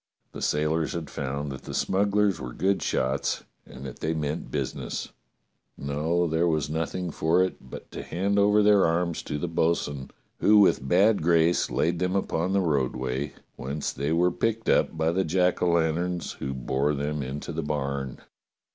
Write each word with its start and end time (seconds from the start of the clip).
The 0.31 0.41
sailors 0.41 0.93
had 0.93 1.11
found 1.11 1.51
that 1.51 1.61
the 1.65 1.75
smugglers 1.75 2.41
were 2.41 2.53
good 2.53 2.81
shots 2.81 3.43
and 3.67 3.85
that 3.85 3.99
they 3.99 4.15
meant 4.15 4.49
busi 4.49 4.73
ness. 4.77 5.09
No, 5.77 6.25
there 6.25 6.47
was 6.47 6.71
nothing 6.71 7.11
for 7.11 7.43
it 7.43 7.57
but 7.69 7.91
to 7.91 8.01
hand 8.01 8.39
over 8.39 8.63
their 8.63 8.83
arms 8.83 9.21
to 9.21 9.37
the 9.37 9.47
bo'sun, 9.47 10.09
who 10.39 10.57
with 10.57 10.87
bad 10.87 11.21
grace 11.21 11.69
laid 11.69 11.99
them 11.99 12.15
upon 12.15 12.51
the 12.53 12.61
roadway, 12.61 13.33
whence 13.57 13.93
they 13.93 14.11
were 14.11 14.31
picked 14.31 14.69
up 14.69 14.97
by 14.97 15.11
the 15.11 15.23
jack 15.23 15.61
o' 15.61 15.69
lanterns, 15.69 16.31
who 16.39 16.51
bore 16.55 16.95
them 16.95 17.21
into 17.21 17.51
the 17.51 17.61
barn. 17.61 18.17